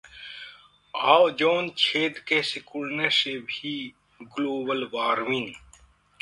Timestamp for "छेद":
1.77-2.17